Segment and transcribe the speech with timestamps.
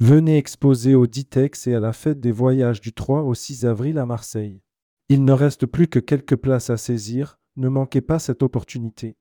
[0.00, 3.98] Venez exposer au Ditex et à la fête des voyages du 3 au 6 avril
[3.98, 4.62] à Marseille.
[5.08, 9.16] Il ne reste plus que quelques places à saisir, ne manquez pas cette opportunité.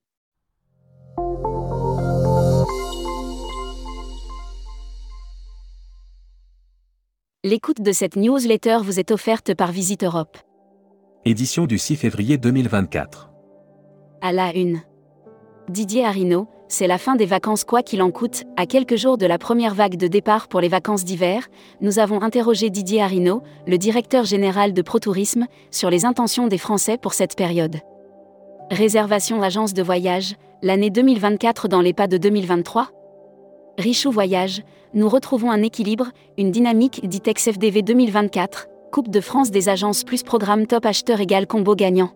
[7.44, 10.38] L'écoute de cette newsletter vous est offerte par Visite Europe.
[11.26, 13.32] Édition du 6 février 2024.
[14.22, 14.82] À la une.
[15.70, 18.44] Didier Arino, c'est la fin des vacances quoi qu'il en coûte.
[18.58, 21.48] À quelques jours de la première vague de départ pour les vacances d'hiver,
[21.82, 26.98] nous avons interrogé Didier Arino, le directeur général de ProTourisme, sur les intentions des Français
[26.98, 27.78] pour cette période.
[28.70, 32.90] Réservation agence de voyage, l'année 2024 dans les pas de 2023
[33.78, 36.08] Richou Voyage, nous retrouvons un équilibre,
[36.38, 41.46] une dynamique dit FDV 2024, Coupe de France des agences plus programme top acheteur égal
[41.46, 42.12] combo gagnant.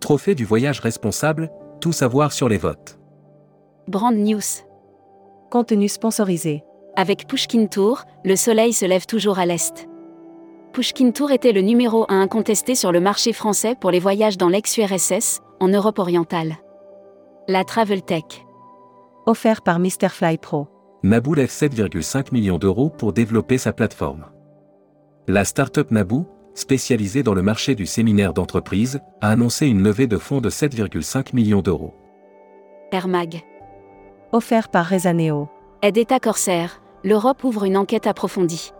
[0.00, 2.97] Trophée du voyage responsable, tout savoir sur les votes.
[3.88, 4.66] Brand News.
[5.50, 6.62] Contenu sponsorisé.
[6.94, 9.88] Avec Pushkin Tour, le soleil se lève toujours à l'est.
[10.74, 14.50] Pushkin Tour était le numéro 1 incontesté sur le marché français pour les voyages dans
[14.50, 16.56] l'ex-URSS, en Europe orientale.
[17.48, 18.24] La Travel Tech.
[19.24, 20.10] Offert par Mr.
[20.10, 20.68] Fly Pro.
[21.02, 24.26] Naboo lève 7,5 millions d'euros pour développer sa plateforme.
[25.28, 30.18] La start-up Naboo, spécialisée dans le marché du séminaire d'entreprise, a annoncé une levée de
[30.18, 31.94] fonds de 7,5 millions d'euros.
[32.92, 33.42] Air Mag.
[34.30, 35.48] Offert par Rezaneo.
[35.80, 38.72] Aide État Corsair, l'Europe ouvre une enquête approfondie.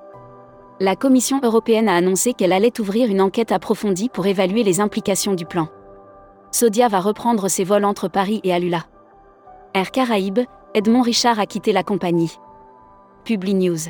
[0.78, 5.32] La Commission européenne a annoncé qu'elle allait ouvrir une enquête approfondie pour évaluer les implications
[5.32, 5.69] du plan.
[6.50, 8.84] Sodia va reprendre ses vols entre Paris et Alula.
[9.72, 10.41] Air Caraïbes,
[10.74, 12.38] Edmond Richard a quitté la compagnie.
[13.24, 13.88] Publi News.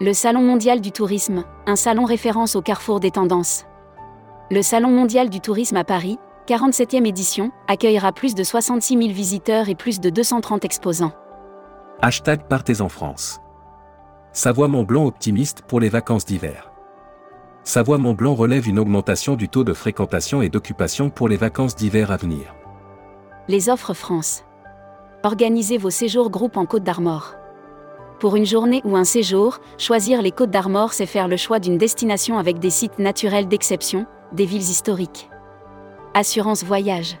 [0.00, 3.66] Le Salon mondial du tourisme, un salon référence au carrefour des tendances.
[4.50, 9.68] Le Salon mondial du tourisme à Paris, 47e édition, accueillera plus de 66 000 visiteurs
[9.68, 11.12] et plus de 230 exposants.
[12.02, 13.40] Hashtag Partez en France.
[14.32, 16.70] Savoie Mont-Blanc optimiste pour les vacances d'hiver.
[17.64, 22.12] Savoie Mont-Blanc relève une augmentation du taux de fréquentation et d'occupation pour les vacances d'hiver
[22.12, 22.54] à venir.
[23.48, 24.44] Les offres France.
[25.24, 27.34] Organisez vos séjours groupes en Côte d'Armor.
[28.20, 31.76] Pour une journée ou un séjour, choisir les Côtes d'Armor, c'est faire le choix d'une
[31.76, 35.28] destination avec des sites naturels d'exception, des villes historiques.
[36.18, 37.18] Assurance voyage.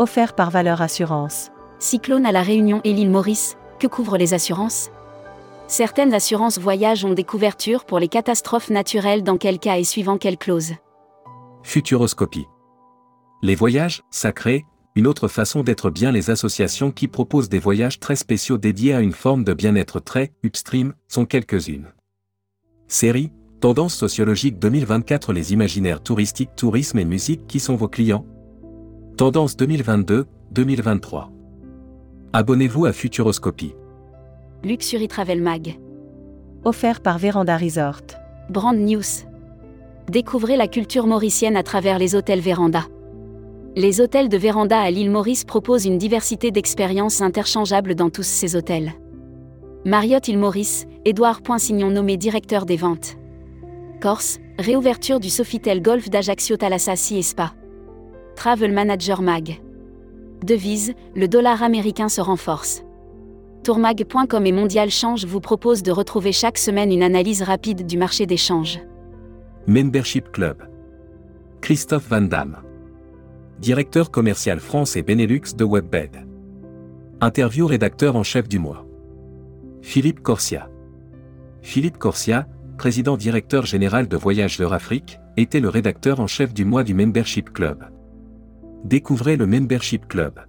[0.00, 1.52] Offert par Valeur Assurance.
[1.78, 4.90] Cyclone à la Réunion et l'île Maurice, que couvrent les assurances?
[5.68, 10.18] Certaines assurances voyage ont des couvertures pour les catastrophes naturelles dans quel cas et suivant
[10.18, 10.72] quelle clause?
[11.62, 12.48] Futuroscopie.
[13.42, 14.64] Les voyages, sacrés,
[14.96, 19.02] une autre façon d'être bien les associations qui proposent des voyages très spéciaux dédiés à
[19.02, 21.86] une forme de bien-être très upstream sont quelques-unes.
[22.88, 28.24] Série, Tendance sociologique 2024 Les imaginaires touristiques, tourisme et musique qui sont vos clients
[29.18, 31.28] Tendance 2022-2023.
[32.32, 33.74] Abonnez-vous à Futuroscopie.
[34.64, 35.78] Luxury Travel Mag.
[36.64, 38.00] Offert par Véranda Resort.
[38.48, 39.26] Brand News.
[40.08, 42.84] Découvrez la culture mauricienne à travers les hôtels Véranda.
[43.76, 48.56] Les hôtels de Véranda à l'île Maurice proposent une diversité d'expériences interchangeables dans tous ces
[48.56, 48.94] hôtels.
[49.84, 53.19] Marriott île Maurice, Édouard Poinsignon nommé directeur des ventes.
[54.00, 57.52] Corse, réouverture du Sofitel Golf d'Ajaccio Thalassassi et Spa.
[58.34, 59.60] Travel Manager Mag.
[60.42, 62.82] Devise, le dollar américain se renforce.
[63.62, 68.24] Tourmag.com et Mondial Change vous proposent de retrouver chaque semaine une analyse rapide du marché
[68.24, 68.80] des changes.
[69.66, 70.62] Membership Club.
[71.60, 72.56] Christophe Van Damme.
[73.58, 76.26] Directeur commercial France et Benelux de Webbed.
[77.20, 78.86] Interview rédacteur en chef du mois.
[79.82, 80.70] Philippe Corsia.
[81.60, 82.46] Philippe Corsia,
[82.80, 87.52] président directeur général de Voyage Afrique, était le rédacteur en chef du mois du Membership
[87.52, 87.84] Club.
[88.84, 90.40] Découvrez le Membership Club.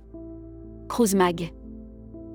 [0.88, 1.52] Cruise Mag.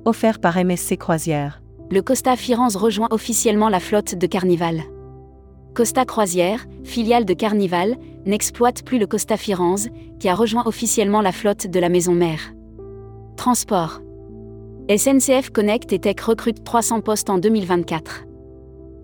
[0.04, 1.62] Offert par MSC Croisière.
[1.90, 4.82] Le Costa Firenze rejoint officiellement la flotte de Carnival.
[5.74, 7.96] Costa Croisière, filiale de Carnival,
[8.26, 9.88] n'exploite plus le Costa Firenze,
[10.20, 12.52] qui a rejoint officiellement la flotte de la maison mère.
[13.38, 14.02] Transport.
[14.94, 18.26] SNCF Connect et Tech recrute 300 postes en 2024.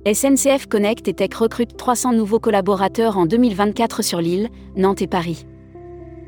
[0.04, 5.46] SNCF Connect et Tech recrute 300 nouveaux collaborateurs en 2024 sur l'île, Nantes et Paris.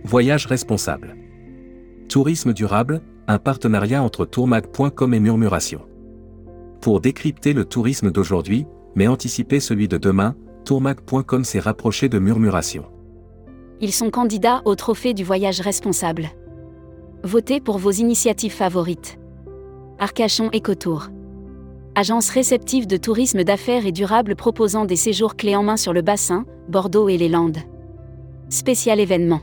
[0.04, 1.16] Voyage responsable.
[2.08, 5.81] Tourisme durable, un partenariat entre tourmag.com et Murmuration.
[6.81, 8.64] Pour décrypter le tourisme d'aujourd'hui,
[8.94, 12.84] mais anticiper celui de demain, tourmag.com s'est rapproché de Murmuration.
[13.81, 16.28] Ils sont candidats au trophée du voyage responsable.
[17.25, 19.19] Votez pour vos initiatives favorites.
[19.98, 21.08] Arcachon Écotour.
[21.96, 26.02] Agence réceptive de tourisme d'affaires et durable proposant des séjours clés en main sur le
[26.02, 27.58] bassin, Bordeaux et les Landes.
[28.49, 29.43] Spécial événement.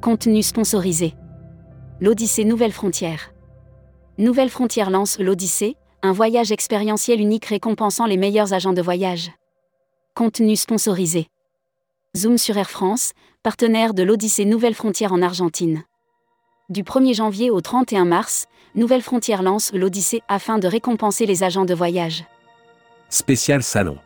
[0.00, 1.12] Contenu sponsorisé.
[2.00, 3.34] L'Odyssée Nouvelle Frontière.
[4.16, 9.30] Nouvelle Frontière lance l'Odyssée, un voyage expérientiel unique récompensant les meilleurs agents de voyage.
[10.14, 11.28] Contenu sponsorisé.
[12.16, 13.12] Zoom sur Air France,
[13.42, 15.84] partenaire de l'Odyssée Nouvelle Frontière en Argentine.
[16.70, 21.64] Du 1er janvier au 31 mars, Nouvelle Frontière lance l'Odyssée afin de récompenser les agents
[21.64, 22.24] de voyage.
[23.08, 23.96] Spécial salon.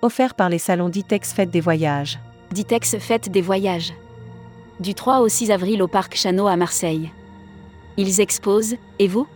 [0.00, 2.20] Offert par les salons Ditex Fête des Voyages.
[2.52, 3.92] Ditex Fête des Voyages.
[4.78, 7.10] Du 3 au 6 avril au Parc Chano à Marseille.
[7.96, 9.26] Ils exposent, et vous?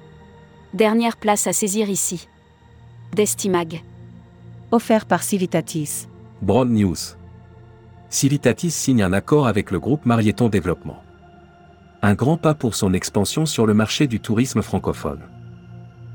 [0.75, 2.29] Dernière place à saisir ici.
[3.17, 3.83] Destimag.
[4.71, 6.07] Offert par Civitatis.
[6.41, 7.17] Broad News.
[8.11, 11.03] Civitatis signe un accord avec le groupe Marieton Développement.
[12.09, 15.21] Un grand pas pour son expansion sur le marché du tourisme francophone.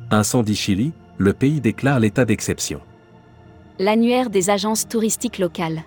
[0.10, 2.81] Incendie Chili, le pays déclare l'état d'exception.
[3.78, 5.84] L'annuaire des agences touristiques locales.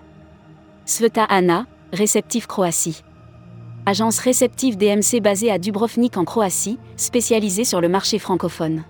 [0.85, 3.03] Sveta Ana, réceptif Croatie.
[3.85, 8.85] Agence réceptive DMC basée à Dubrovnik en Croatie, spécialisée sur le marché francophone.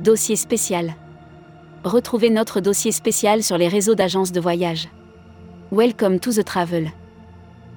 [0.00, 0.96] Dossier spécial.
[1.82, 4.90] Retrouvez notre dossier spécial sur les réseaux d'agences de voyage.
[5.72, 6.90] Welcome to the travel.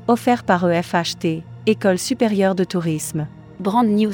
[0.10, 3.28] Offert par EFHT, École supérieure de tourisme.
[3.60, 4.14] Brand News.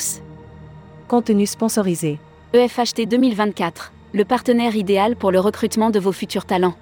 [1.07, 2.19] Contenu sponsorisé.
[2.53, 6.73] EFHT 2024, le partenaire idéal pour le recrutement de vos futurs talents.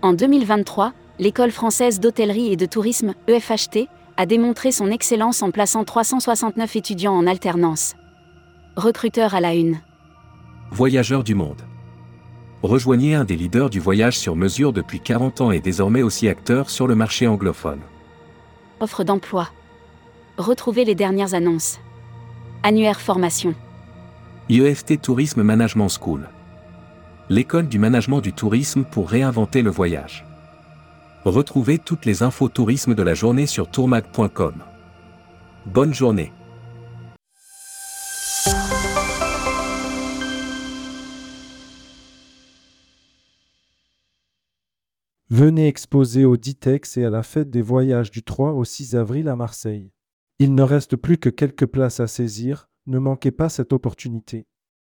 [0.00, 5.84] En 2023, l'École française d'hôtellerie et de tourisme, EFHT, a démontré son excellence en plaçant
[5.84, 7.94] 369 étudiants en alternance.
[8.76, 9.80] Recruteur à la une.
[10.70, 11.62] Voyageurs du monde.
[12.62, 16.70] Rejoignez un des leaders du voyage sur mesure depuis 40 ans et désormais aussi acteur
[16.70, 17.80] sur le marché anglophone.
[18.80, 19.50] Offre d'emploi.
[20.38, 21.78] Retrouvez les dernières annonces.
[22.64, 23.54] Annuaire formation.
[24.48, 26.28] IEFT Tourisme Management School.
[27.30, 30.26] L'école du management du tourisme pour réinventer le voyage.
[31.24, 34.54] Retrouvez toutes les infos tourisme de la journée sur tourmag.com.
[35.66, 36.32] Bonne journée.
[45.30, 49.28] Venez exposer au Ditex et à la fête des voyages du 3 au 6 avril
[49.28, 49.92] à Marseille.
[50.44, 54.46] Il ne reste plus que quelques places à saisir, ne manquez pas cette opportunité.